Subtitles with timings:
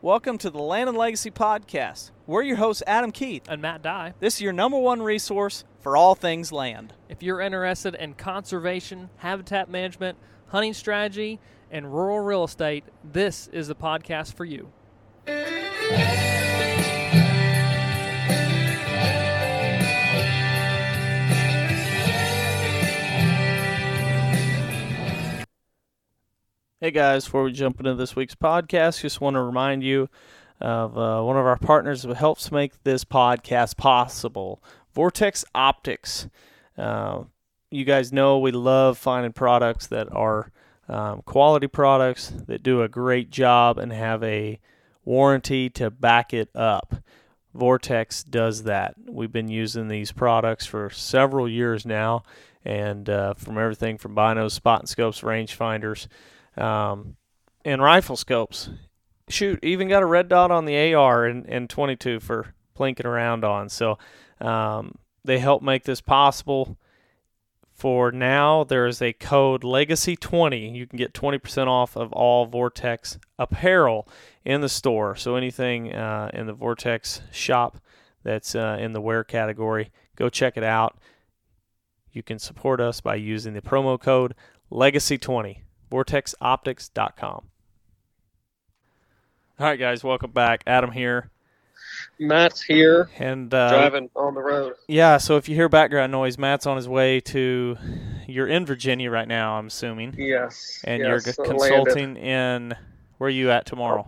[0.00, 2.12] Welcome to the Land and Legacy Podcast.
[2.26, 3.42] We're your hosts, Adam Keith.
[3.48, 4.14] and Matt Dye.
[4.20, 6.92] This is your number one resource for all things land.
[7.08, 10.16] If you're interested in conservation, habitat management,
[10.48, 11.40] hunting strategy,
[11.70, 14.70] and rural real estate, this is the podcast for you.
[26.88, 30.08] Hey guys, before we jump into this week's podcast, just want to remind you
[30.58, 34.62] of uh, one of our partners who helps make this podcast possible
[34.94, 36.30] Vortex Optics.
[36.78, 37.24] Uh,
[37.70, 40.50] you guys know we love finding products that are
[40.88, 44.58] um, quality products that do a great job and have a
[45.04, 46.94] warranty to back it up.
[47.52, 48.94] Vortex does that.
[49.06, 52.22] We've been using these products for several years now,
[52.64, 56.06] and uh, from everything from binos, spotting scopes, rangefinders,
[56.58, 57.16] um,
[57.64, 58.70] and rifle scopes.
[59.28, 63.44] Shoot, even got a red dot on the AR and, and 22 for plinking around
[63.44, 63.68] on.
[63.68, 63.98] So
[64.40, 66.78] um, they help make this possible.
[67.72, 70.74] For now, there is a code Legacy20.
[70.74, 74.08] You can get 20% off of all Vortex apparel
[74.44, 75.14] in the store.
[75.14, 77.78] So anything uh, in the Vortex shop
[78.24, 80.98] that's uh, in the wear category, go check it out.
[82.10, 84.34] You can support us by using the promo code
[84.72, 85.58] Legacy20
[85.90, 87.44] vortexoptics.com.
[89.60, 90.62] All right, guys, welcome back.
[90.66, 91.30] Adam here.
[92.20, 94.74] Matt's here, And uh, driving on the road.
[94.88, 97.76] yeah, so if you hear background noise, Matt's on his way to.
[98.26, 101.58] You're in Virginia right now, I'm assuming, Yes, and yes, you're I landed.
[101.86, 102.74] consulting in.
[103.16, 104.06] Where are you at tomorrow?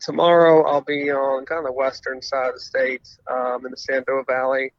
[0.00, 3.76] Tomorrow I'll be on kind of the western side of the state, um, in the
[3.76, 4.72] Shenandoah Valley.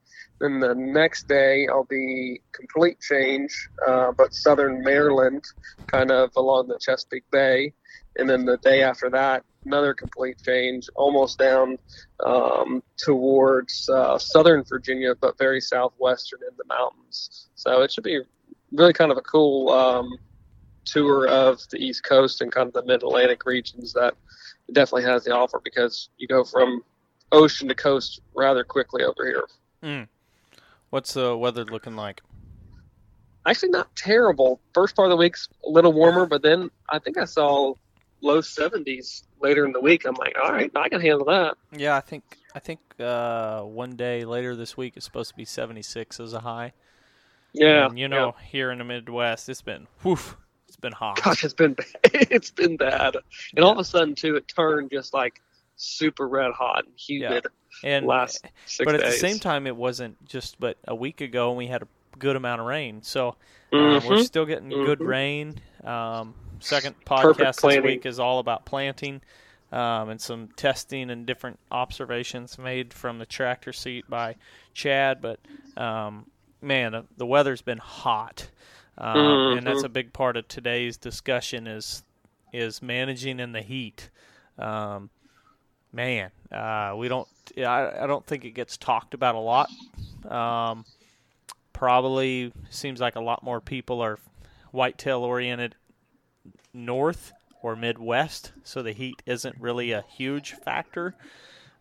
[0.44, 5.42] Then the next day I'll be complete change, uh, but southern Maryland,
[5.88, 7.72] kind of along the Chesapeake Bay.
[8.18, 11.78] And then the day after that, another complete change, almost down
[12.26, 17.48] um, towards uh, southern Virginia, but very southwestern in the mountains.
[17.56, 18.20] So it should be
[18.74, 20.10] really kind of a cool um,
[20.84, 24.14] tour of the East Coast and kind of the Mid Atlantic regions that
[24.74, 26.84] definitely has the offer because you go from
[27.32, 29.46] ocean to coast rather quickly over here.
[29.82, 30.08] Mm.
[30.94, 32.22] What's the weather looking like?
[33.48, 34.62] Actually, not terrible.
[34.76, 37.74] First part of the week's a little warmer, but then I think I saw
[38.22, 40.06] low 70s later in the week.
[40.06, 41.58] I'm like, all right, I can handle that.
[41.76, 45.46] Yeah, I think I think uh, one day later this week is supposed to be
[45.46, 46.74] 76 as a high.
[47.54, 50.38] Yeah, and you know, here in the Midwest, it's been woof,
[50.68, 51.20] it's been hot.
[51.24, 53.18] gosh, it's been it's been bad,
[53.56, 55.42] and all of a sudden too, it turned just like
[55.76, 57.48] super red hot and humid
[57.84, 59.14] and last six but at days.
[59.14, 61.88] the same time, it wasn't just but a week ago and we had a
[62.20, 63.02] good amount of rain.
[63.04, 63.30] So
[63.72, 64.08] uh, Mhm.
[64.08, 65.08] we're still getting good Mhm.
[65.08, 65.56] rain.
[65.84, 69.22] Um, second podcast this week is all about planting
[69.72, 74.36] um, and some testing and different observations made from the tractor seat by
[74.76, 75.20] Chad.
[75.22, 75.40] But
[75.76, 76.28] um,
[76.62, 78.50] man, the, the weather's been hot,
[79.00, 79.86] um, and that's Mhm.
[79.86, 82.04] a big part of today's discussion is
[82.54, 84.12] is managing in the heat.
[84.60, 85.10] Um,
[85.92, 87.28] man, uh, we don't.
[87.58, 89.70] I, I don't think it gets talked about a lot.
[90.30, 90.86] Um,
[91.74, 94.20] probably seems like a lot more people are
[94.72, 95.76] whitetail oriented
[96.74, 97.32] north
[97.62, 101.16] or Midwest, so the heat isn't really a huge factor.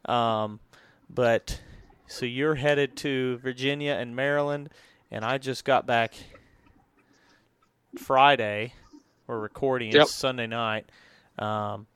[0.04, 0.60] Um,
[1.08, 1.60] but
[2.06, 4.70] so you're headed to Virginia and Maryland,
[5.10, 6.14] and I just got back
[7.98, 8.74] Friday.
[9.26, 10.08] We're recording Yep.
[10.08, 10.86] Sunday night.
[11.38, 11.86] Um,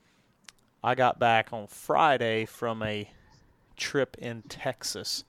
[0.82, 3.10] I got back on Friday from a
[3.76, 5.24] trip in Texas.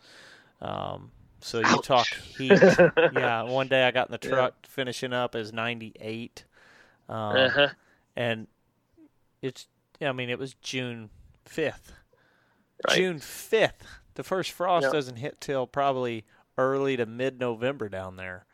[0.62, 1.86] Um, so you Ouch.
[1.86, 2.52] talk heat.
[3.14, 4.34] yeah, one day I got in the Yeah.
[4.36, 6.46] truck finishing up as 98.
[7.10, 7.68] Um, uh-huh.
[8.16, 8.48] and
[9.42, 9.68] it's
[10.02, 11.10] I mean it was June
[11.46, 11.94] fifth.
[12.88, 12.98] Right.
[12.98, 13.84] June fifth.
[14.16, 14.94] the first frost Yep.
[14.94, 16.26] doesn't hit till probably
[16.58, 18.46] early to mid November down there.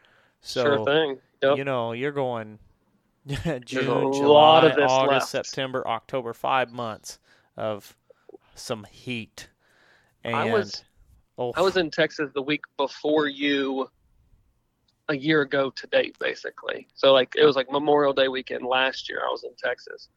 [0.42, 1.18] So sure thing.
[1.42, 1.57] Yep.
[1.57, 2.60] you know you're going
[3.28, 5.48] June, a July, lot of this August, left.
[5.48, 7.19] September, October, five months
[7.56, 7.96] of
[8.54, 9.48] some heat.
[10.24, 10.84] And I was-
[11.38, 13.90] oh, I was in Texas the week before you
[15.10, 16.88] a year ago to date, basically.
[16.96, 20.10] So like it was like Memorial Day weekend last year I was in Texas.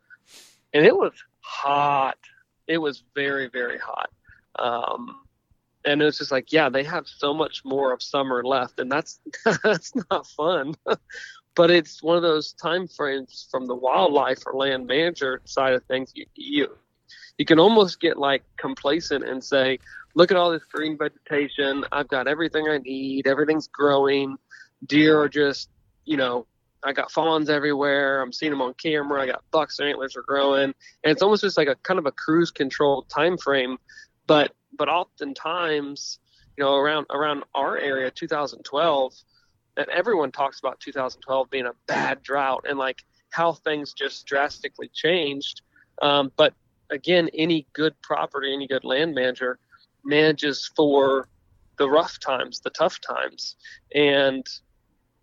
[0.73, 2.19] And it was hot.
[2.67, 4.11] It was very, very hot.
[4.59, 5.23] Um
[5.85, 8.91] and it was just like, yeah, they have so much more of summer left and
[8.91, 9.21] that's
[9.65, 10.75] that's not fun.
[11.57, 15.83] but it's one of those time frames from the wildlife or land manager side of
[15.87, 16.77] things you you
[17.39, 19.79] you can almost get like complacent and say,
[20.15, 21.85] look at all this green vegetation.
[21.93, 23.27] I've got everything I need.
[23.27, 24.37] Everything's growing.
[24.87, 25.69] Deer are just,
[26.05, 26.47] you know,
[26.85, 28.23] I got fawns everywhere.
[28.23, 29.23] I'm seeing them on camera.
[29.23, 29.77] I got bucks.
[29.77, 30.75] Their antlers are growing, and
[31.05, 33.79] it's almost just like a kind of a cruise control time frame.
[34.27, 36.19] But but oftentimes,
[36.57, 39.15] you know, around around our area, 2012,
[39.77, 44.91] and everyone talks about 2012 being a bad drought and like how things just drastically
[44.95, 45.63] changed.
[46.03, 46.55] Um, but
[46.91, 49.59] again, any good property, any good land manager
[50.05, 51.29] manages for
[51.79, 53.57] the rough times, the tough times.
[53.95, 54.47] And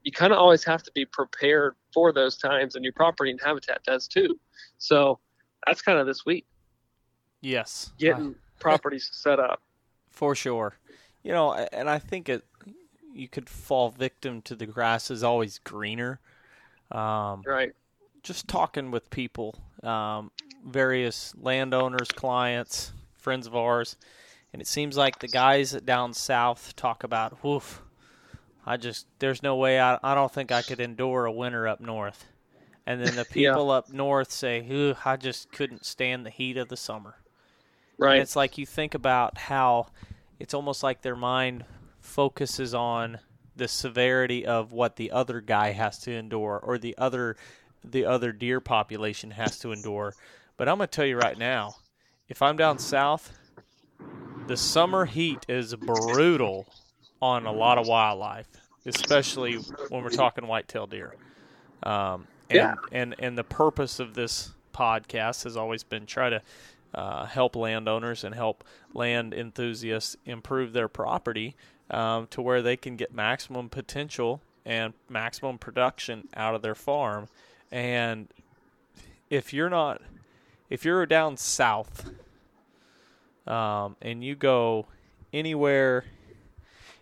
[0.04, 3.39] you kind of always have to be prepared for those times, and your property and
[3.42, 4.39] habitat does too.
[4.77, 5.19] So
[5.65, 6.45] that's kind of this week,
[7.42, 9.62] yes, getting properties set up.
[10.12, 10.75] for sure.
[11.24, 12.44] You know, and I think it
[13.13, 16.19] you could fall victim to the grass is always greener.
[16.92, 17.71] Um, Right.
[18.24, 20.32] just talking with people, um,
[20.66, 23.98] various landowners, clients, friends of ours,
[24.54, 27.82] and it seems like the guys down south talk about, "Woof,
[28.66, 31.80] I just there's no way I I don't think I could endure a winter up
[31.82, 32.26] north,"
[32.86, 33.60] and then the Yeah.
[33.60, 34.60] people up north say,
[34.92, 37.16] "Ugh, I just couldn't stand the heat of the summer."
[38.10, 38.22] And Right.
[38.22, 39.88] it's like you think about how
[40.40, 41.66] it's almost like their mind
[42.02, 43.20] focuses on
[43.56, 47.36] the severity of what the other guy has to endure or the other
[47.84, 50.16] the other deer population has to endure.
[50.58, 51.76] But I'm going to tell you right now,
[52.28, 53.34] if I'm down south,
[54.48, 56.68] the summer heat is brutal
[57.22, 58.48] on a lot of wildlife,
[58.86, 59.56] especially
[59.90, 61.16] when we're talking whitetail deer.
[61.82, 62.76] Um, and, Yeah.
[62.92, 66.42] and and the purpose of this podcast has always been try to
[66.94, 68.64] uh, help landowners and help
[68.94, 71.56] land enthusiasts improve their property
[71.90, 77.28] um, to where they can get maximum potential and maximum production out of their farm.
[77.74, 78.28] And
[79.31, 80.00] if you're not,
[80.70, 82.08] if you're down south,
[83.48, 84.86] um, and you go
[85.34, 86.06] anywhere,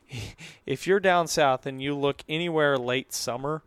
[0.66, 3.64] if you're down south and you look anywhere late summer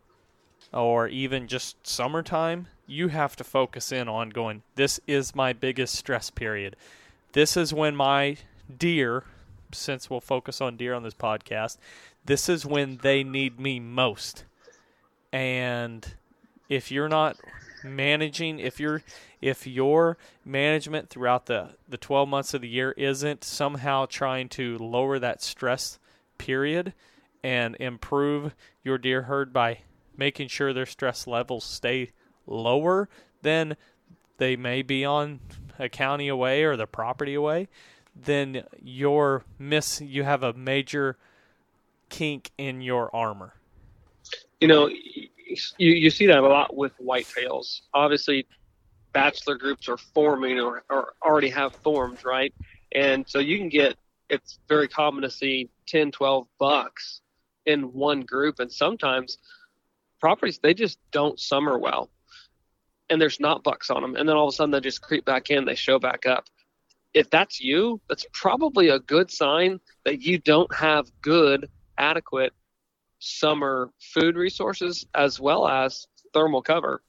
[0.73, 5.93] or even just summertime, you have to focus in on going, this is my biggest
[5.93, 6.75] stress period.
[7.33, 8.37] This is when my
[8.79, 9.25] deer,
[9.71, 11.77] since we'll focus on deer on this podcast,
[12.25, 14.43] this is when they need me most.
[15.31, 16.15] And
[16.69, 17.37] if you're not
[17.83, 19.03] managing, if you're
[19.41, 24.77] if your management throughout the the 12 months of the year isn't somehow trying to
[24.77, 25.99] lower that stress
[26.37, 26.93] period
[27.43, 29.79] and improve your deer herd by
[30.17, 32.11] making sure their stress levels stay
[32.47, 33.09] lower,
[33.41, 33.75] then
[34.37, 35.39] they may be on
[35.77, 37.67] a county away or the property away,
[38.15, 41.17] then you're miss you have a major
[42.09, 43.53] kink in your armor.
[44.59, 44.89] you know,
[45.77, 47.81] you, you see that a lot with whitetails.
[47.93, 48.47] Obviously,
[49.13, 52.53] bachelor groups are forming or, or already have formed, right?
[52.91, 53.95] And so you can get,
[54.29, 57.21] it's very common to see 10, 12 bucks
[57.65, 58.59] in one group.
[58.59, 59.37] And sometimes
[60.19, 62.09] properties, they just don't summer well.
[63.09, 64.15] And there's not bucks on them.
[64.15, 66.45] And then all of a sudden they just creep back in, they show back up.
[67.13, 72.51] If that's you, that's probably a good sign that you don't have good, adequate
[73.25, 77.01] summer food resources as well as thermal cover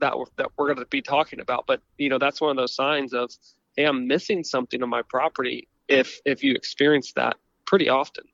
[0.00, 1.66] that we're, that we're going to be talking about.
[1.66, 3.30] But you know, that's one of those signs of,
[3.76, 5.68] hey, I'm missing something on my property.
[5.86, 8.24] If if you experience that pretty often,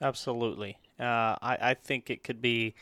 [0.00, 0.78] Absolutely.
[0.98, 2.74] Uh, I, I think it could be,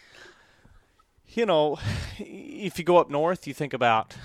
[1.26, 1.78] you know,
[2.18, 4.16] if you go up north, you think about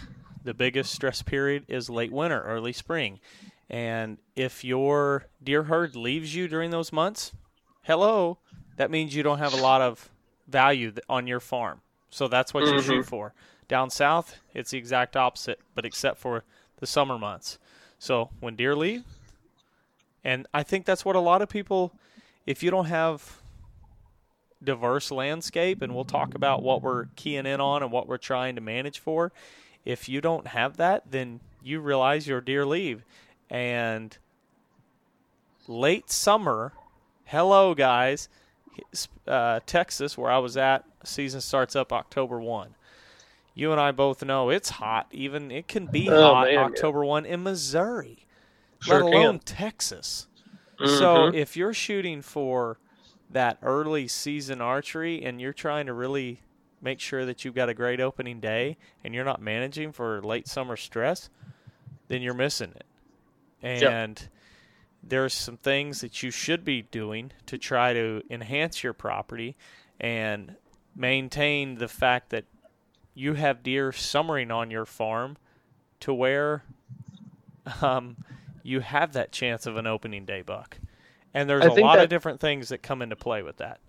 [0.44, 3.20] the biggest stress period is late winter, early spring.
[3.70, 7.32] And if your deer herd leaves you during those months,
[7.84, 8.38] hello,
[8.78, 10.10] that means you don't have a lot of
[10.48, 11.82] value on your farm.
[12.10, 13.10] So that's what you shoot mm-hmm.
[13.10, 13.34] for.
[13.68, 16.44] Down south, it's the exact opposite, but except for
[16.80, 17.58] the summer months.
[17.98, 19.04] So when deer leave,
[20.24, 21.94] and I think that's what a lot of people,
[22.46, 23.40] if you don't have
[24.64, 28.56] diverse landscape, and we'll talk about what we're keying in on and what we're trying
[28.56, 29.32] to manage for,
[29.86, 33.04] if you don't have that, then you realize your deer leave.
[33.50, 34.18] And
[35.68, 36.74] late summer.
[37.26, 38.30] Hello, guys.
[39.28, 42.76] Uh, Texas, where I was at, season starts up October 1.
[43.56, 45.08] You and I both know it's hot.
[45.12, 48.26] Even it can be Oh, hot man, October 1 in Missouri,
[48.80, 49.40] Sure let alone can.
[49.40, 50.28] Texas.
[50.84, 51.36] So Mhm.
[51.36, 52.80] if you're shooting for
[53.30, 56.42] that early season archery and you're trying to really
[56.82, 60.48] make sure that you've got a great opening day and you're not managing for late
[60.48, 61.30] summer stress,
[62.10, 62.86] then you're missing it.
[63.62, 64.30] And
[65.06, 69.56] there's some things that you should be doing to try to enhance your property
[70.00, 70.56] and
[70.96, 72.46] maintain the fact that
[73.14, 75.38] you have deer summering on your farm
[76.00, 76.64] to where
[77.82, 78.18] um,
[78.64, 80.78] you have that chance of an opening day buck.
[81.34, 83.80] And there's I a lot that- of different things that come into play with that.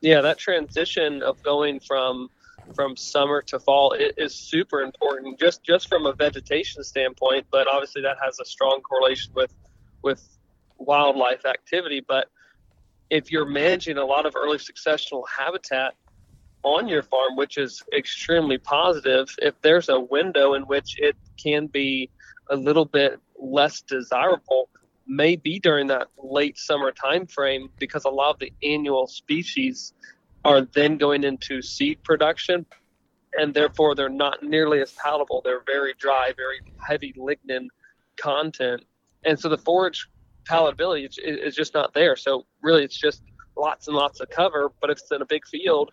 [0.00, 2.30] yeah, that transition of going from
[2.76, 7.44] from summer to fall is super important, just just from a vegetation standpoint.
[7.50, 9.52] But obviously, that has a strong correlation with
[10.02, 10.31] with
[10.84, 12.04] wildlife activity.
[12.06, 12.28] But
[13.10, 15.94] if you're managing a lot of early successional habitat
[16.62, 21.66] on your farm, which is extremely positive, if there's a window in which it can
[21.66, 22.10] be
[22.50, 24.68] a little bit less desirable,
[25.06, 29.92] may be during that late summer time frame because a lot of the annual species
[30.44, 32.64] are then going into seed production
[33.38, 35.40] and therefore they're not nearly as palatable.
[35.44, 37.68] They're very dry, very heavy lignin
[38.20, 38.84] content.
[39.24, 40.08] And so the forage
[40.48, 42.16] palatability is, is just not there.
[42.16, 43.22] So really it's just
[43.56, 45.90] lots and lots of cover, but if it's in a big field,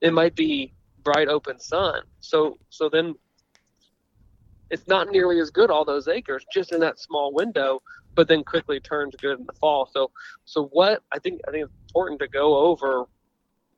[0.00, 2.02] it might be bright open sun.
[2.20, 3.14] So so then
[4.70, 7.80] it's not nearly as good all those acres just in that small window,
[8.14, 9.88] but then quickly turns good in the fall.
[9.92, 10.10] So
[10.44, 13.06] so what I think I think it's important to go over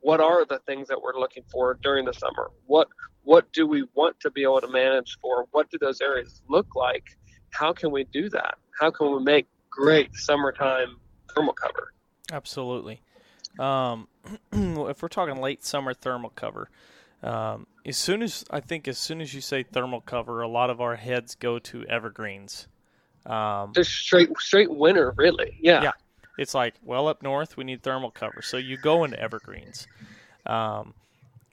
[0.01, 2.51] what are the things that we're looking for during the summer?
[2.67, 2.89] What
[3.23, 5.47] what do we want to be able to manage for?
[5.51, 7.05] What do those areas look like?
[7.51, 8.55] How can we do that?
[8.81, 9.47] How can we make
[9.79, 10.97] great summertime
[11.35, 11.93] thermal cover?
[12.33, 13.01] Absolutely.
[13.59, 14.09] Um,
[14.53, 16.69] if we're talking late summer thermal cover,
[17.23, 20.71] um, as soon as I think as soon as you say thermal cover, a lot
[20.71, 22.69] of our heads go to evergreens.
[23.27, 25.59] Um, Just straight straight winter, really.
[25.61, 25.83] Yeah.
[25.83, 25.93] Yeah.
[26.39, 29.87] it's like, well, up north we need thermal cover, so you go into evergreens.
[30.47, 30.95] Um,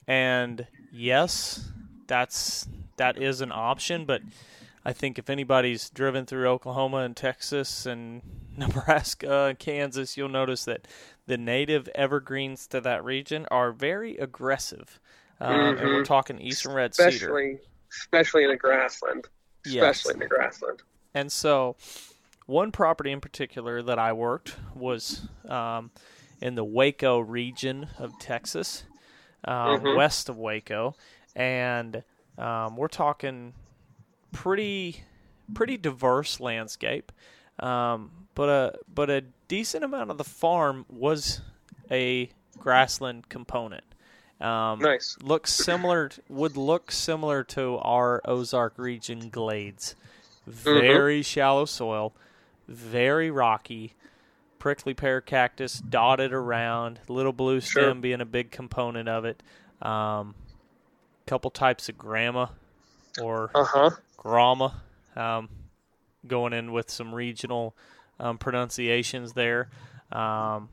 [0.08, 1.72] and yes,
[2.08, 2.68] that's
[2.98, 4.22] that is an option, but
[4.88, 8.22] I think if anybody's driven through Oklahoma and Texas and
[8.58, 10.88] Nebraska and Kansas, you'll notice that
[11.26, 15.00] the native evergreens to that region are very aggressive.
[15.42, 16.06] Um, And we're Mhm.
[16.06, 17.08] talking eastern red cedar.
[17.10, 17.60] especially
[17.92, 19.28] especially in the grassland.
[19.66, 19.98] Yes.
[19.98, 20.82] Especially in the grassland.
[21.14, 21.76] And so,
[22.46, 25.92] one property in particular that I worked was um,
[26.42, 28.84] in the Waco region of Texas,
[29.46, 29.96] um, Mhm.
[29.96, 30.96] west of Waco,
[31.36, 32.04] and
[32.38, 33.54] um, we're talking
[34.36, 35.04] pretty
[35.54, 37.12] pretty diverse landscape.
[37.60, 41.42] Um, but a but a decent amount of the farm was
[41.90, 43.84] a grassland component.
[44.42, 45.18] Um, Nice.
[45.24, 49.96] looks similar would look similar to our Ozark region glades.
[50.46, 52.14] Very shallow soil,
[52.68, 53.94] very rocky,
[54.60, 57.84] prickly pear cactus dotted around, little blue Sure.
[57.84, 59.42] stem being a big component of it.
[59.82, 60.36] Um,
[61.26, 62.52] couple types of grama
[63.22, 63.90] or Uh huh.
[64.26, 64.82] Grama,
[65.16, 65.48] um,
[66.26, 67.76] going in with some regional
[68.20, 69.70] um, pronunciations there.
[70.12, 70.70] Um,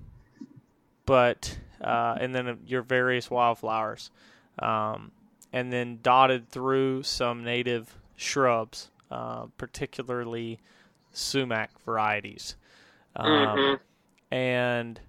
[1.04, 4.10] but uh, and then your various wildflowers,
[4.58, 5.12] um,
[5.52, 10.58] and then dotted through some native shrubs, uh, particularly
[11.12, 12.56] sumac varieties.
[13.14, 13.80] Um, Mhm.
[14.30, 15.00] and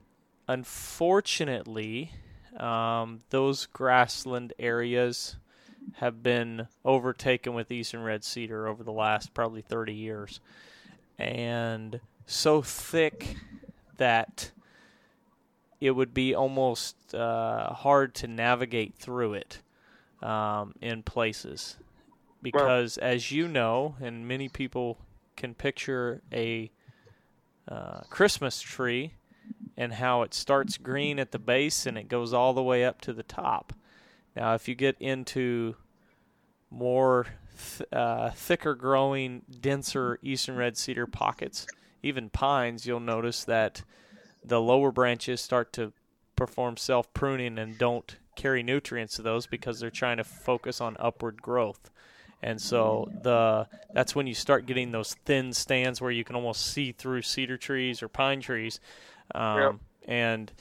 [0.50, 2.12] unfortunately,
[2.58, 5.38] um, those grassland areas
[5.96, 10.40] have been overtaken with eastern red cedar over the last probably 30 years,
[11.18, 13.36] and so thick
[13.98, 14.52] that
[15.80, 19.60] it would be almost uh, hard to navigate through it
[20.22, 21.75] um, in places
[22.42, 24.98] because, as you know, and many people
[25.36, 26.72] can picture a
[27.68, 29.13] uh, Christmas tree
[29.78, 33.02] and how it starts green at the base and it goes all the way up
[33.02, 33.74] to the top.
[34.36, 35.75] Now, if you get into
[36.70, 37.28] more
[37.78, 41.68] th- uh, thicker growing, denser eastern red cedar pockets,
[42.02, 43.84] even pines, you'll notice that
[44.44, 45.94] the lower branches start to
[46.36, 50.98] perform self pruning and don't carry nutrients to those because they're trying to focus on
[51.00, 51.92] upward growth.
[52.42, 56.66] And so the that's when you start getting those thin stands where you can almost
[56.74, 58.82] see through cedar trees or pine trees,
[59.34, 59.75] um, Yep.
[60.10, 60.52] and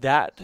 [0.00, 0.40] that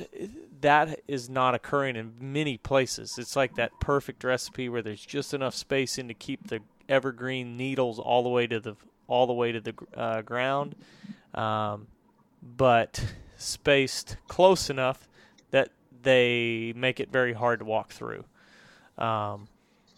[0.61, 3.19] that is not occurring in many places.
[3.19, 7.99] It's like that perfect recipe where there's just enough spacing to keep the evergreen needles
[7.99, 8.77] all the way to the
[9.09, 10.75] all the way to the uh, ground.
[11.35, 11.87] um,
[12.43, 15.09] but spaced close enough
[15.51, 15.71] that
[16.03, 18.25] they make it very hard to walk through.
[18.99, 19.49] Um,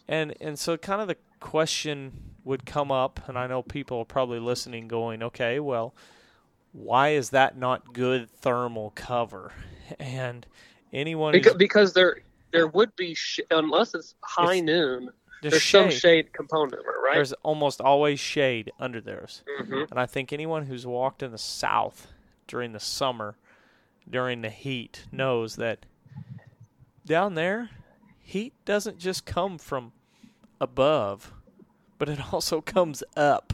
[0.09, 4.05] and and so kind of the question would come up, and I know people are
[4.05, 5.95] probably listening, going, "Okay, well,
[6.75, 9.53] why is that not good thermal cover?"
[9.99, 10.47] And
[10.93, 12.19] anyone because, because there
[12.53, 15.11] there would be sh- unless it's high It's- noon.
[15.43, 15.99] there's There's some shade.
[16.01, 17.15] shade component, right?
[17.15, 19.43] There's almost always shade under theirs.
[19.59, 22.07] hmm And I think anyone who's walked in the South
[22.47, 23.37] during the summer,
[24.09, 25.85] during the heat, knows that
[27.05, 27.69] down there,
[28.21, 29.93] heat doesn't just come from
[30.61, 31.33] above,
[31.99, 33.53] but it also comes up.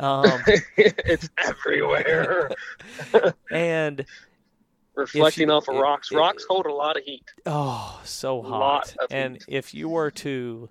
[0.00, 0.42] Um,
[0.76, 2.50] it's everywhere,
[3.50, 4.04] and
[4.94, 6.10] reflecting off of it- rocks.
[6.10, 7.24] it- rocks hold a lot of heat.
[7.46, 8.94] oh, so hot.
[9.10, 9.44] And heat.
[9.48, 10.68] if you were to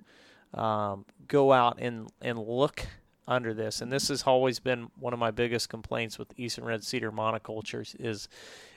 [0.53, 2.86] um, go out and, and look
[3.27, 6.84] under this, and this has always been one of my biggest complaints with eastern red
[6.84, 8.27] cedar monocultures is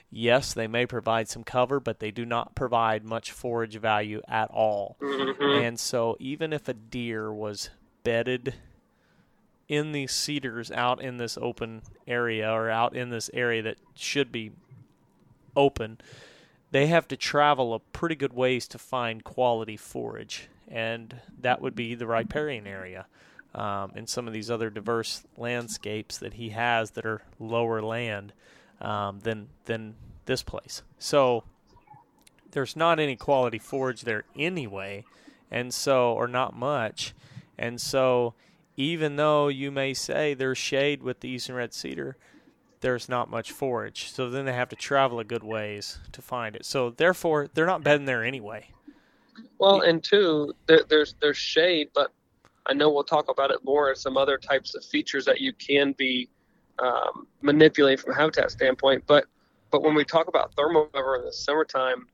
[0.09, 4.49] yes, they may provide some cover, but they do not provide much forage value at
[4.51, 4.95] all.
[5.01, 5.67] Mhm.
[5.67, 7.69] And so even if a deer was
[8.05, 8.55] bedded
[9.67, 14.31] in these cedars out in this open area or out in this area that should
[14.31, 14.51] be
[15.55, 15.97] open,
[16.71, 20.49] they have to travel a pretty good ways to find quality forage.
[20.67, 23.07] And that would be the riparian area.
[23.55, 28.33] Um, and some of these other diverse landscapes that he has that are lower land
[28.81, 29.95] um, than than
[30.25, 30.83] this place.
[30.99, 31.43] So
[32.51, 35.05] there's not any quality forage there anyway,
[35.49, 37.15] and so or not much,
[37.57, 38.35] and so
[38.77, 42.15] even though you may say there's shade with the eastern red cedar,
[42.81, 44.11] there's not much forage.
[44.11, 46.63] So then they have to travel a good ways to find it.
[46.63, 48.69] So therefore, they're not bedding there anyway.
[49.59, 52.11] Well, and two, there, there's there's shade, but
[52.67, 53.89] I know we'll talk about it more.
[53.89, 56.29] In some other types of features that you can be
[56.79, 59.03] um, manipulating from a habitat standpoint.
[59.07, 59.25] But
[59.71, 62.07] but when we talk about thermal cover in the summertime,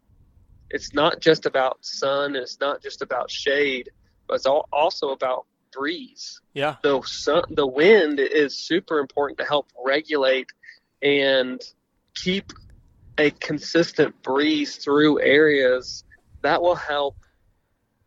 [0.69, 2.35] it's not just about sun.
[2.35, 3.89] It's not just about shade,
[4.27, 6.39] but it's all, also about breeze.
[6.53, 6.75] Yeah.
[6.83, 10.47] the sun, the wind is super important to help regulate
[11.01, 11.61] and
[12.15, 12.53] keep
[13.17, 16.03] a consistent breeze through areas
[16.41, 17.15] that will help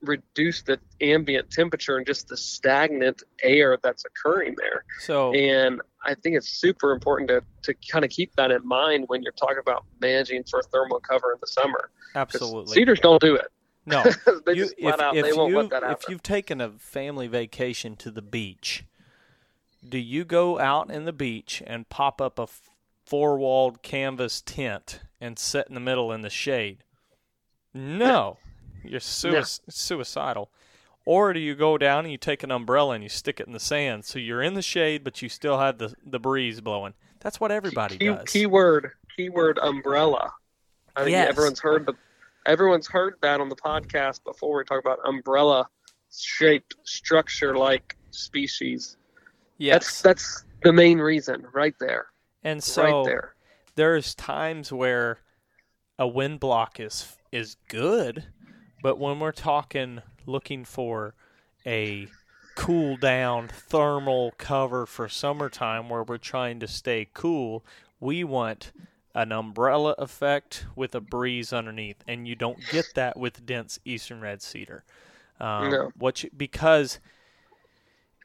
[0.02, 4.84] reduce the ambient temperature and just the stagnant air that's occurring there.
[5.00, 9.04] So And I think it's super important to, to kind of keep that in mind
[9.08, 11.90] when you're talking about managing for thermal cover in the summer.
[12.14, 13.46] absolutely Cedars don't do it.
[13.86, 14.02] No.
[14.46, 15.96] they you, if, out if you let that happen.
[16.00, 18.84] if you've taken a family vacation to the beach,
[19.88, 22.46] do you go out in the beach and pop up a
[23.04, 26.78] four-walled canvas tent and sit in the middle in the shade?
[27.72, 28.38] No,
[28.84, 30.50] you're sui- suicidal.
[31.04, 33.52] Or do you go down and you take an umbrella and you stick it in
[33.52, 36.94] the sand so you're in the shade but you still have the the breeze blowing?
[37.20, 38.24] That's what everybody Key, does.
[38.28, 40.32] keyword keyword umbrella.
[40.96, 41.28] I think Yes.
[41.28, 41.94] everyone's heard the
[42.46, 44.58] everyone's heard that on the podcast before.
[44.58, 45.68] We talk about umbrella
[46.16, 48.96] shaped structure like species.
[49.58, 49.74] yes.
[49.74, 52.06] That's that's the main reason right there.
[52.42, 53.34] and so right there.
[53.74, 55.18] there's times where
[55.98, 58.24] a wind block is is good,
[58.82, 61.14] but when we're talking looking for
[61.66, 62.08] a
[62.56, 67.64] cool down thermal cover for summertime where we're trying to stay cool,
[68.00, 68.72] we want
[69.16, 74.20] an umbrella effect with a breeze underneath, and you don't get that with dense eastern
[74.20, 74.84] red cedar.
[75.40, 75.90] Um, No.
[75.98, 77.00] What you, because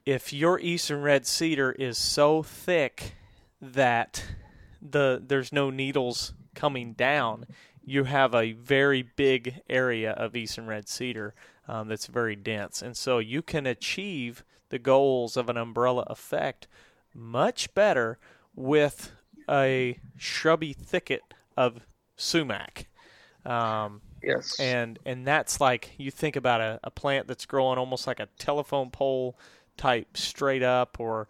[0.05, 3.15] if your eastern red cedar is so thick
[3.61, 4.25] that
[4.81, 7.45] the there's no needles coming down,
[7.85, 11.33] you have a very big area of eastern red cedar
[11.69, 16.67] um, that's very dense, and so you can achieve the goals of an umbrella effect
[17.13, 18.17] much better
[18.55, 19.13] with
[19.51, 21.21] a shrubby thicket
[21.57, 21.81] of
[22.15, 22.87] sumac.
[23.45, 24.59] Um, Yes.
[24.59, 28.27] and and that's like you think about a, a plant that's growing almost like a
[28.37, 29.35] telephone pole
[29.77, 31.27] type straight up or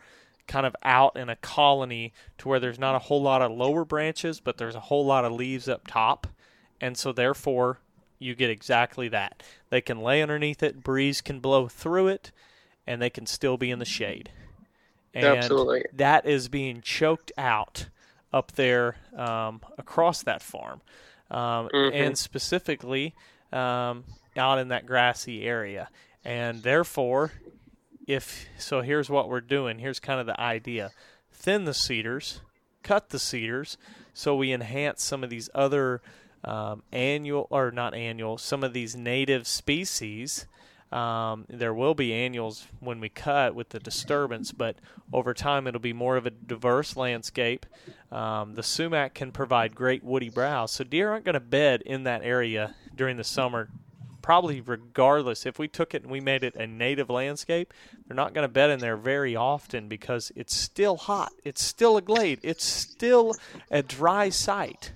[0.48, 3.86] kind of out in a colony to where there's not a whole lot of lower
[3.86, 6.28] branches but there's a whole lot of leaves up top
[6.82, 7.80] and so therefore
[8.20, 12.34] you get exactly that they can lay underneath it breeze can blow through it
[12.86, 14.30] and they can still be in the shade
[15.14, 15.86] and Absolutely.
[15.94, 17.88] that is being choked out
[18.34, 20.82] up there um, across that farm,
[21.30, 21.94] um, Mhm.
[21.94, 23.14] and specifically
[23.52, 24.06] um,
[24.38, 25.90] out in that grassy area.
[26.24, 27.34] And therefore,
[28.08, 29.80] if so, here's what we're doing.
[29.80, 30.92] Here's kind of the idea:
[31.32, 32.42] thin the cedars,
[32.84, 33.78] cut the cedars,
[34.14, 36.02] so we enhance some of these other
[36.44, 40.48] um, annual or not annual, some of these native species.
[40.92, 44.76] Um, there will be annuals when we cut with the disturbance, but
[45.14, 47.66] over time it'll be more of a diverse landscape.
[48.12, 52.04] Um, the sumac can provide great woody browse, so deer aren't going to bed in
[52.04, 53.70] that area during the summer.
[54.22, 57.74] Probably regardless, if we took it and we made it a native landscape,
[58.06, 61.32] they're not going to bed in there very often because it's still hot.
[61.44, 62.40] It's still a glade.
[62.44, 63.36] It's still
[63.72, 64.92] a dry site.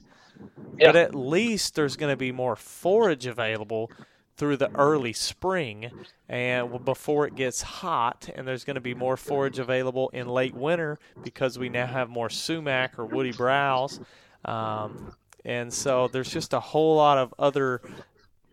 [0.77, 0.89] Yeah.
[0.89, 3.89] But at least there's going to be more forage available
[4.37, 5.89] through the early spring
[6.27, 10.53] and before it gets hot and there's going to be more forage available in late
[10.53, 13.99] winter because we now have more sumac or woody browse.
[14.43, 15.13] Um,
[15.45, 17.81] and so there's just a whole lot of other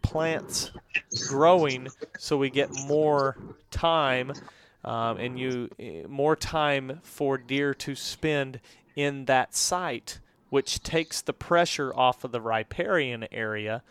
[0.03, 0.71] plants
[1.29, 3.37] growing so we get more
[3.71, 4.33] time
[4.85, 8.61] um, and you eh, more time for deer to spend
[8.97, 10.19] in that site
[10.51, 13.83] which takes the pressure off of the riparian area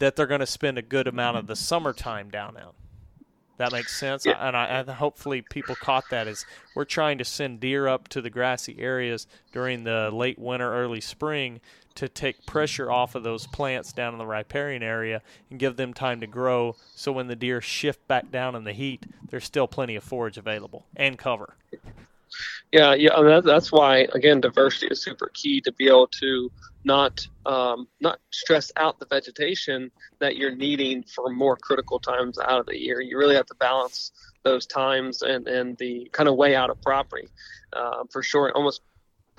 [0.00, 1.62] that they're going to spend a good amount of the mm-hmm.
[1.62, 2.66] summertime down there.
[3.58, 4.38] That makes sense, Yeah.
[4.40, 6.26] and, I, and hopefully people caught that.
[6.26, 10.72] Is we're trying to send deer up to the grassy areas during the late winter,
[10.72, 11.60] early spring
[11.96, 15.92] to take pressure off of those plants down in the riparian area and give them
[15.92, 16.74] time to grow.
[16.94, 20.38] So when the deer shift back down in the heat, there's still plenty of forage
[20.38, 21.56] available and cover.
[22.72, 26.50] Yeah, yeah, that's why again diversity is super key to be able to
[26.84, 29.90] not um, not stress out the vegetation
[30.20, 33.00] that you're needing for more critical times out of the year.
[33.00, 34.12] You really have to balance
[34.44, 37.28] those times and and the kind of way out of property
[37.72, 38.52] uh, for sure.
[38.54, 38.82] Almost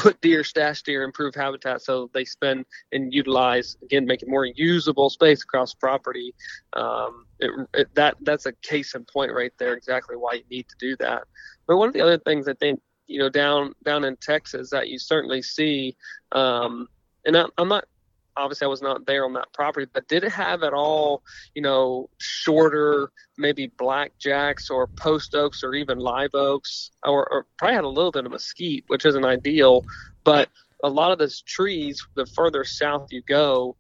[0.01, 4.45] put deer, stash deer, improve habitat so they spend and utilize again, make it more
[4.45, 6.33] usable space across property.
[6.73, 9.73] Um, it, it, that that's a case in point right there.
[9.73, 11.23] Exactly why you need to do that.
[11.67, 14.89] But one of the other things I think you know down down in Texas that
[14.89, 15.95] you certainly see,
[16.31, 16.87] um,
[17.25, 17.85] and I, I'm not
[18.37, 21.61] obviously I was not there on that property, but did it have at all you
[21.61, 26.91] know shorter maybe blackjacks or post oaks or even live oaks?
[27.03, 29.85] Or, or probably had a little bit of mesquite, which isn't ideal,
[30.23, 30.49] but
[30.83, 33.75] a lot of those trees, the further south you go,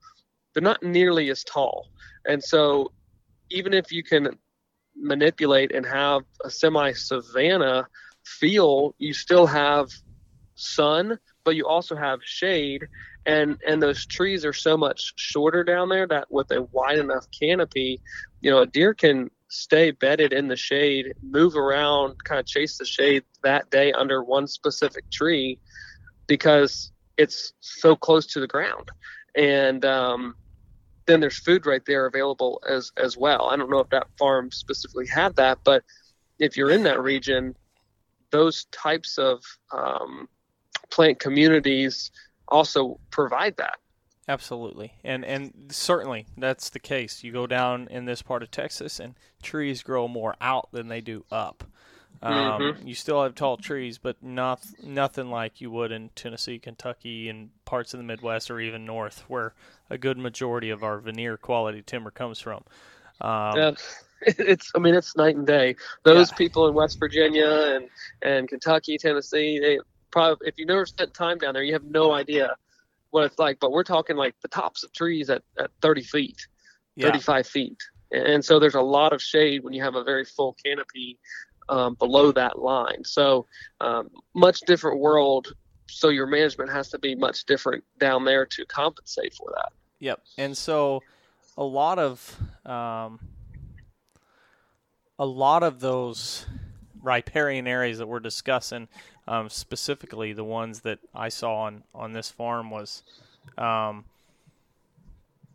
[0.53, 1.87] they're not nearly as tall,
[2.27, 2.91] and so
[3.49, 4.37] even if you can
[4.95, 7.87] manipulate and have a semi savanna
[8.25, 9.89] feel, you still have
[10.61, 12.87] sun, but you also have shade.
[13.25, 17.25] And and those trees are so much shorter down there that with a wide enough
[17.39, 18.01] canopy,
[18.41, 22.77] you know, a deer can stay bedded in the shade, move around, kind of chase
[22.77, 25.59] the shade that day under one specific tree
[26.27, 28.89] because it's so close to the ground.
[29.35, 30.35] And um,
[31.05, 33.49] then there's food right there available as as well.
[33.51, 35.83] I don't know if that farm specifically had that, but
[36.39, 37.55] if you're in that region,
[38.31, 40.27] those types of um,
[40.91, 42.11] plant communities
[42.47, 43.77] also provide that.
[44.27, 47.23] Absolutely, and and certainly that's the case.
[47.23, 51.01] You go down in this part of Texas, and trees grow more out than they
[51.01, 51.63] do up.
[52.21, 52.87] Um, Mhm.
[52.87, 57.49] You still have tall trees, but not nothing like you would in Tennessee, Kentucky, and
[57.65, 59.53] parts of the Midwest, or even North, where
[59.89, 62.63] a good majority of our veneer quality timber comes from.
[63.21, 63.71] Um, Yeah,
[64.21, 65.75] it's I mean it's night and day.
[66.03, 66.37] Those Yeah.
[66.37, 67.89] people in West Virginia and
[68.21, 69.79] and Kentucky, Tennessee, they
[70.11, 72.55] probably if you've never spent time down there, you have no idea
[73.11, 73.59] what it's like.
[73.59, 76.47] But we're talking like the tops of trees at, at 30 feet,
[76.95, 77.07] yeah.
[77.07, 77.77] 35 feet,
[78.11, 81.17] and so there's a lot of shade when you have a very full canopy
[81.69, 83.03] um, below that line.
[83.03, 83.47] So
[83.79, 85.53] um, much different world.
[85.87, 89.71] So your management has to be much different down there to compensate for that.
[89.99, 90.21] Yep.
[90.37, 91.01] And so
[91.57, 93.19] a lot of um,
[95.19, 96.45] a lot of those
[97.01, 98.87] riparian areas that we're discussing,
[99.27, 103.03] um, specifically the ones that I saw on on this farm was
[103.57, 104.05] um,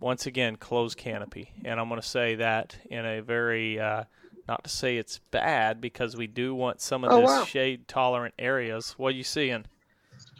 [0.00, 4.04] once again closed canopy, and I'm going to say that in a very uh,
[4.48, 7.44] not to say it's bad because we do want some of Oh, this wow.
[7.44, 8.94] shade tolerant areas.
[8.96, 9.64] What are you seeing?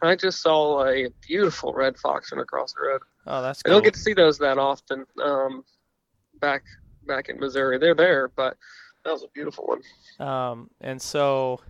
[0.02, 3.02] I just saw a beautiful red fox run across the road.
[3.26, 5.04] Oh, that's I don't get to see those that often.
[5.22, 5.64] Um,
[6.40, 6.62] back
[7.06, 8.56] back in Missouri, they're there, but
[9.06, 10.26] that was a beautiful one.
[10.28, 11.60] Um, and so,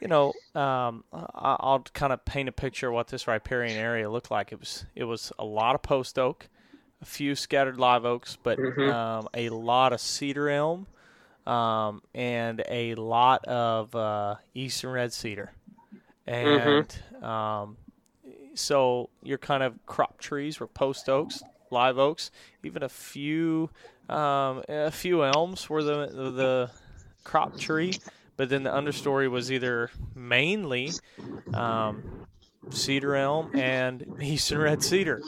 [0.00, 4.10] you know, um, I- I'll kind of paint a picture of what this riparian area
[4.10, 4.52] looked like.
[4.52, 6.48] It was it was a lot of post oak,
[7.00, 8.88] a few scattered live oaks, but Mhm.
[8.88, 10.86] um, a lot of cedar elm,
[11.46, 15.52] um, and a lot of uh, eastern red cedar,
[16.26, 17.76] and um,
[18.54, 22.30] so your kind of crop trees were post oaks, live oaks,
[22.62, 23.70] even a few
[24.08, 26.70] um, a few elms were the the
[27.24, 27.94] crop tree,
[28.36, 30.90] but then the understory was either mainly
[31.54, 32.26] um,
[32.70, 35.22] cedar elm and eastern red cedar.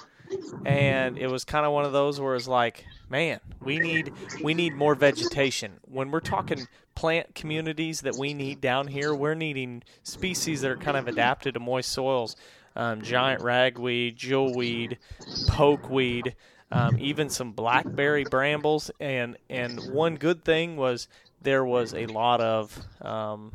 [0.64, 4.54] and it was kind of one of those where it's like, man, we need we
[4.54, 5.74] need more vegetation.
[5.82, 10.76] When we're talking plant communities that we need down here, we're needing species that are
[10.76, 12.36] kind of adapted to moist soils.
[12.76, 14.98] Um, giant ragweed, jewelweed,
[15.46, 16.34] pokeweed,
[16.72, 21.08] um, even some blackberry brambles, and and one good thing was
[21.42, 23.52] there was a lot of um,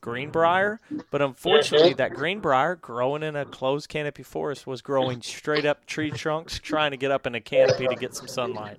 [0.00, 0.78] greenbrier,
[1.10, 6.10] but unfortunately, that greenbrier growing in a closed canopy forest was growing straight up tree
[6.10, 8.78] trunks, trying to get up in a canopy to get some sunlight.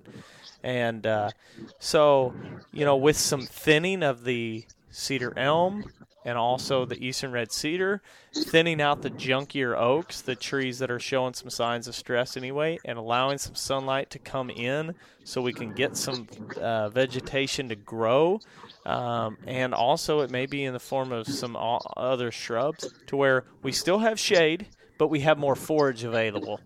[0.63, 1.31] And uh,
[1.79, 2.33] so,
[2.71, 5.85] you know, with some thinning of the cedar elm
[6.25, 8.01] and also the eastern red cedar,
[8.33, 12.77] thinning out the junkier oaks, the trees that are showing some signs of stress anyway,
[12.83, 16.27] and allowing some sunlight to come in so we can get some
[16.59, 18.39] uh, vegetation to grow
[18.85, 23.45] um, and also, it may be in the form of some other shrubs to where
[23.63, 24.67] we still have shade,
[24.99, 26.59] but we have more forage available.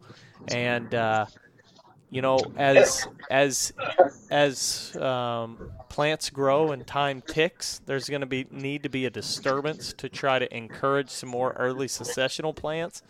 [0.49, 1.27] And uh,
[2.09, 3.71] you know, as as
[4.29, 9.09] as um, plants grow and time ticks, there's going to be need to be a
[9.09, 13.01] disturbance to try to encourage some more early successional plants.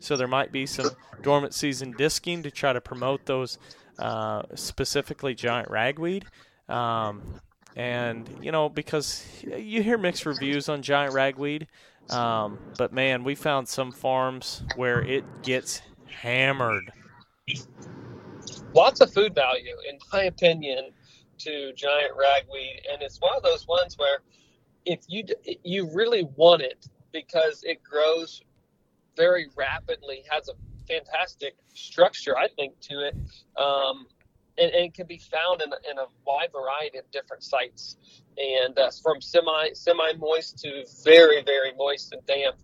[0.00, 0.90] So there might be some
[1.22, 3.58] dormant season disking to try to promote those,
[3.98, 6.26] uh, specifically giant ragweed.
[6.68, 7.40] Um,
[7.76, 11.68] and you know because you hear mixed reviews on giant ragweed,
[12.10, 16.90] um, but man, we found some farms where it gets hammered.
[18.72, 20.92] Lots of food value, in my opinion,
[21.38, 24.18] to giant ragweed, and it's one of those ones where
[24.84, 25.24] if you
[25.64, 28.42] you really want it because it grows
[29.16, 30.52] very rapidly, has a
[30.86, 33.16] fantastic structure, I think, to it.
[33.56, 34.06] Um,
[34.58, 37.96] and, and, it can be found in, in, a wide variety of different sites,
[38.38, 42.56] and uh, from semi semi moist to very very moist and damp,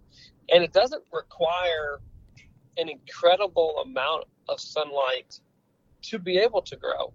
[0.50, 2.00] and it doesn't require
[2.78, 5.40] an incredible amount of sunlight
[6.02, 7.12] to be able to grow.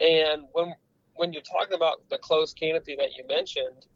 [0.00, 0.74] And when
[1.16, 3.86] when you're talking about the closed canopy that you mentioned,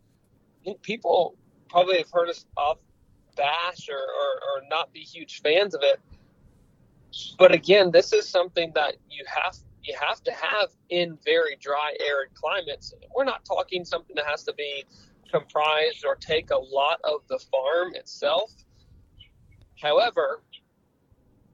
[0.82, 1.36] people
[1.68, 2.78] probably have heard us off
[3.36, 6.00] bash or, or, or not be huge fans of it.
[7.38, 11.94] But again, this is something that you have you have to have in very dry,
[12.06, 12.92] arid climates.
[13.16, 14.84] We're not talking something that has to be
[15.30, 18.52] comprised or take a lot of the farm itself.
[19.80, 20.42] However,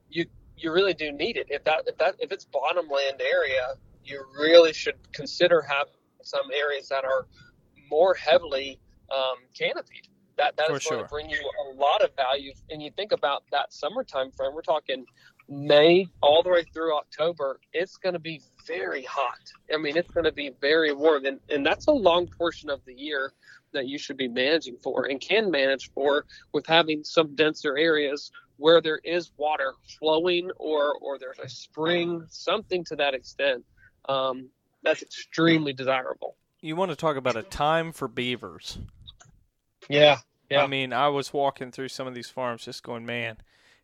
[0.09, 0.25] you
[0.57, 1.47] you really do need it.
[1.49, 3.75] If that if that if it's bottomland area,
[4.07, 7.27] you really should consider having some areas that are
[7.89, 8.79] more heavily
[9.15, 10.07] um, canopied.
[10.37, 10.97] That that is going sure.
[11.01, 12.51] to bring you a lot of value.
[12.69, 14.53] And you think about that summertime frame.
[14.53, 15.05] We're talking
[15.49, 19.39] May all the way through October, it's going to be very hot.
[19.73, 22.83] I mean, it's going to be very warm, and, and that's a long portion of
[22.85, 23.31] the year
[23.71, 28.31] that you should be managing for and can manage for with having some denser areas
[28.57, 33.63] where there is water flowing or or there's a spring, something to that extent.
[34.07, 34.49] Um,
[34.83, 36.35] that's extremely desirable.
[36.61, 38.79] You want to talk about a time for beavers?
[39.89, 40.17] Yeah,
[40.49, 40.63] yeah.
[40.63, 43.37] I mean, I was walking through some of these farms, just going, man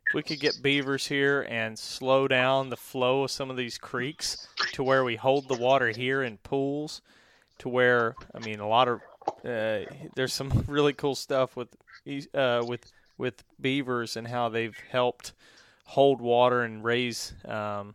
[0.08, 3.78] if we could get beavers here and slow down the flow of some of these
[3.78, 7.00] creeks to where we hold the water here in pools
[7.58, 9.00] to where I mean a lot of
[9.44, 11.68] uh, there's some really cool stuff with
[12.34, 15.32] uh, with with beavers and how they've helped
[15.84, 17.94] hold water and raise um,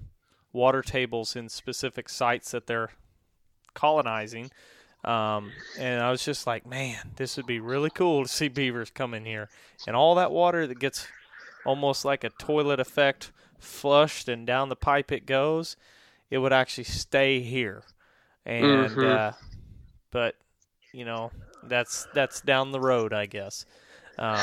[0.53, 2.89] water tables in specific sites that they're
[3.73, 4.51] colonizing.
[5.03, 8.89] Um, and I was just like, man, this would be really cool to see beavers
[8.89, 9.49] come in here,
[9.87, 11.07] and all that water that gets
[11.65, 15.77] almost like a toilet effect, flushed and down the pipe it goes,
[16.29, 17.83] it would actually stay here.
[18.45, 19.05] And mm-hmm.
[19.05, 19.31] uh,
[20.11, 20.35] but
[20.91, 21.31] you know
[21.63, 23.65] that's that's down the road, I guess.
[24.17, 24.39] Um,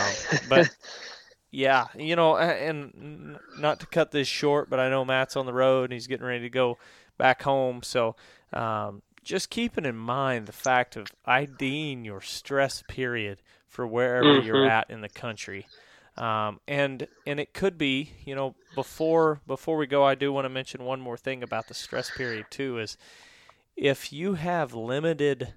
[0.49, 0.71] but
[1.51, 5.53] yeah, you know, and not to cut this short, but I know Matt's on the
[5.53, 6.79] road and he's getting ready to go
[7.19, 8.17] back home, so.
[8.53, 14.47] Um, just keeping in mind the fact of IDing your stress period for wherever mm-hmm.
[14.47, 15.67] you're at in the country.
[16.17, 20.47] Um, and and it could be, you know, before before we go, I do want
[20.47, 22.79] to mention one more thing about the stress period too.
[22.79, 22.97] Is
[23.77, 25.55] if you have limited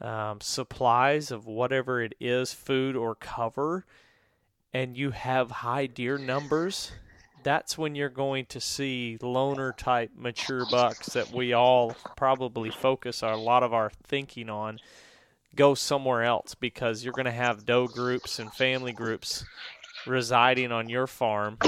[0.00, 3.86] um, supplies of whatever it is, food or cover,
[4.78, 6.92] and you have high deer numbers,
[7.42, 13.22] that's when you're going to see loner type mature bucks that we all probably focus
[13.22, 14.78] a lot of our thinking on
[15.56, 19.44] go somewhere else because you're going to have doe groups and family groups
[20.06, 21.58] residing on your farm,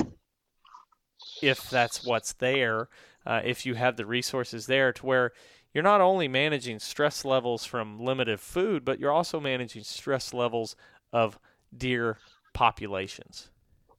[1.43, 2.89] if that's what's there,
[3.27, 5.33] uh, if you have the resources there to where
[5.75, 10.77] you're not only managing stress levels from limited food, but you're also managing stress levels
[11.13, 11.41] of
[11.77, 12.17] deer
[12.61, 13.49] populations.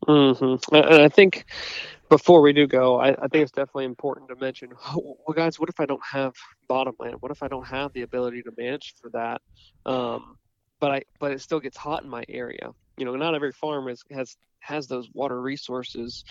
[0.08, 0.76] Mm-hmm.
[0.76, 1.46] And I think
[2.10, 5.68] before we do go, I, I, think it's definitely important to mention, well, guys, what
[5.70, 6.34] if I don't have
[6.68, 7.16] bottomland?
[7.22, 9.42] What if I don't have the ability to manage for that?
[9.86, 10.38] Um,
[10.80, 12.70] but I, but it still gets hot in my area.
[12.98, 16.24] You know, not every farm is, has has those water resources.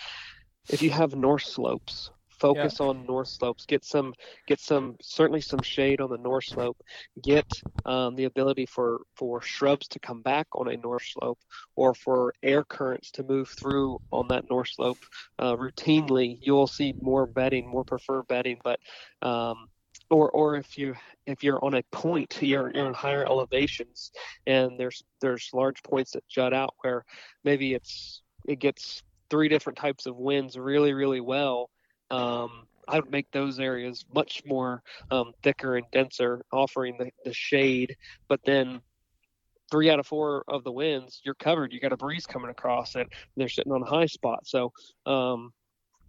[0.68, 2.86] If you have north slopes, focus yeah.
[2.86, 4.12] on north slopes get some
[4.46, 6.82] get some certainly some shade on the north slope
[7.22, 7.46] get
[7.84, 11.38] um, the ability for for shrubs to come back on a north slope
[11.76, 14.98] or for air currents to move through on that north slope
[15.38, 18.80] uh, routinely you'll see more bedding more preferred bedding but
[19.22, 19.68] um,
[20.08, 20.94] or or if you
[21.26, 24.10] if you're on a point you're, you're in higher elevations
[24.46, 27.04] and there's there's large points that jut out where
[27.44, 31.70] maybe it's it gets three different types of winds really really well
[32.10, 37.32] um, I would make those areas much more um, thicker and denser, offering the, the
[37.32, 37.96] shade.
[38.28, 38.80] But then
[39.70, 41.72] three out of four of the winds, you're covered.
[41.72, 43.08] You got a breeze coming across it.
[43.36, 44.46] they're sitting on a high spot.
[44.46, 44.72] So
[45.06, 45.52] um,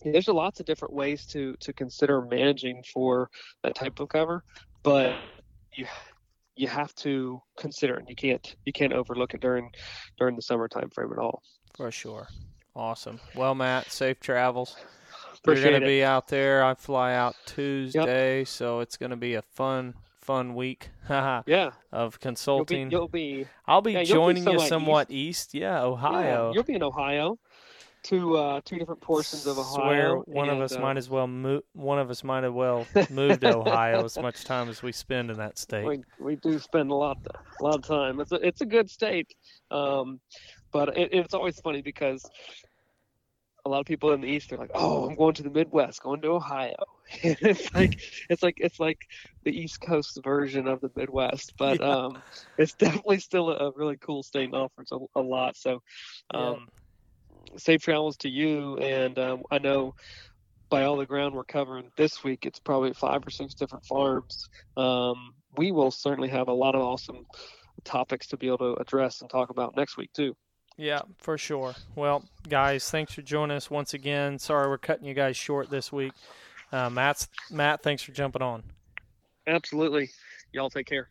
[0.03, 3.29] there's a lots of different ways to to consider managing for
[3.63, 4.43] that type of cover,
[4.83, 5.15] but
[5.75, 5.85] you
[6.55, 8.05] you have to consider it.
[8.09, 9.71] You can't you can't overlook it during
[10.17, 11.43] during the summer time frame at all.
[11.75, 12.27] For sure.
[12.75, 13.19] Awesome.
[13.35, 14.77] Well, Matt, safe travels.
[15.43, 16.63] Appreciate We're going to be out there.
[16.63, 18.47] I fly out Tuesday, yep.
[18.47, 20.91] so it's going to be a fun, fun week.
[21.09, 21.71] yeah.
[21.91, 22.91] Of consulting.
[22.91, 23.21] You'll be.
[23.21, 25.55] You'll be I'll be yeah, joining be you somewhat east.
[25.55, 25.61] east.
[25.61, 26.49] Yeah, Ohio.
[26.49, 27.39] Yeah, you'll be in Ohio.
[28.03, 29.73] Two uh, two different portions of Ohio.
[29.73, 31.63] Swear one and, of us uh, might as well move.
[31.73, 35.31] One of us might as well move to Ohio as much time as we spend
[35.31, 35.85] in that state.
[35.85, 38.19] We, we do spend a lot a lot of time.
[38.19, 39.33] It's a it's a good state,
[39.71, 40.19] um,
[40.71, 42.23] but it, it's always funny because
[43.65, 46.01] a lot of people in the east are like, "Oh, I'm going to the Midwest,
[46.01, 46.75] going to Ohio."
[47.23, 48.97] it's like it's like it's like
[49.43, 51.89] the East Coast version of the Midwest, but yeah.
[51.89, 52.21] um,
[52.57, 55.57] it's definitely still a really cool state and offers a, a lot.
[55.57, 55.81] So,
[56.33, 56.67] um,
[57.51, 57.57] yeah.
[57.57, 59.93] safe travels to you, and um, I know
[60.69, 64.47] by all the ground we're covering this week, it's probably five or six different farms.
[64.77, 67.25] Um, we will certainly have a lot of awesome
[67.83, 70.33] topics to be able to address and talk about next week too.
[70.77, 71.75] Yeah, for sure.
[71.95, 74.39] Well, guys, thanks for joining us once again.
[74.39, 76.13] Sorry we're cutting you guys short this week.
[76.71, 78.63] Uh, Matt's, Matt, thanks for jumping on.
[79.45, 80.09] Absolutely.
[80.53, 81.07] Y'all take care.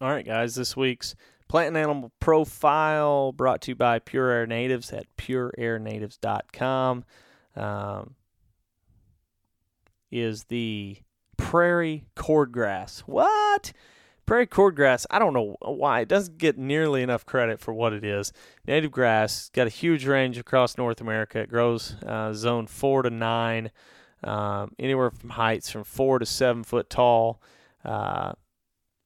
[0.00, 1.14] All right, guys, this week's
[1.48, 7.04] Plant and Animal Profile brought to you by Pure Air Natives at pureairnatives.com
[7.56, 8.14] um,
[10.10, 10.98] is the
[11.36, 13.00] prairie cordgrass.
[13.00, 13.72] What?
[14.28, 16.00] Prairie cordgrass, I don't know why.
[16.00, 18.30] It doesn't get nearly enough credit for what it is.
[18.66, 21.38] Native grass, got a huge range across North America.
[21.38, 23.70] It grows uh, zone 4 to 9,
[24.24, 27.40] um, anywhere from heights from 4 to 7 foot tall.
[27.82, 28.32] Uh,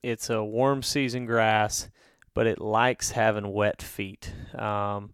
[0.03, 1.89] it's a warm season grass,
[2.35, 4.33] but it likes having wet feet.
[4.59, 5.13] Um,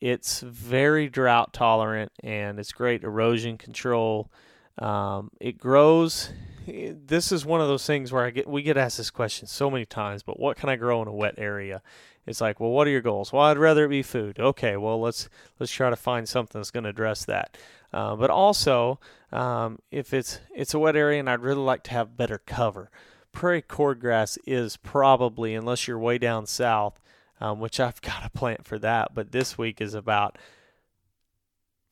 [0.00, 4.32] it's very drought tolerant and it's great erosion control.
[4.78, 6.30] Um, it grows
[6.66, 9.70] this is one of those things where I get we get asked this question so
[9.70, 10.22] many times.
[10.22, 11.82] But what can I grow in a wet area?
[12.26, 13.32] It's like, well, what are your goals?
[13.32, 14.38] Well, I'd rather it be food.
[14.38, 17.56] Okay, well let's let's try to find something that's going to address that.
[17.92, 18.98] Uh, but also,
[19.32, 22.90] um, if it's it's a wet area and I'd really like to have better cover,
[23.32, 27.00] prairie cordgrass is probably, unless you're way down south,
[27.40, 29.14] um, which I've got a plant for that.
[29.14, 30.38] But this week is about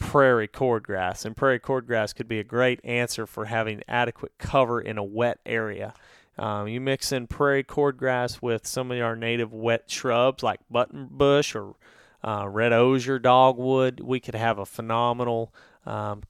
[0.02, 4.98] prairie cordgrass, and prairie cordgrass could be a great answer for having adequate cover in
[4.98, 5.94] a wet area.
[6.36, 11.54] Um, you mix in prairie cordgrass with some of our native wet shrubs like buttonbush
[11.54, 11.76] or
[12.24, 15.52] uh, red osier dogwood, we could have a phenomenal,
[15.86, 16.22] um,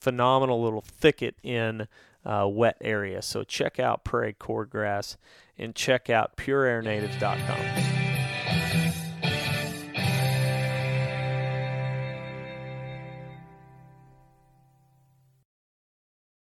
[0.00, 1.86] phenomenal little thicket in
[2.24, 3.22] uh, wet area.
[3.22, 5.16] So check out prairie cordgrass
[5.58, 7.93] and check out pureairnatives.com.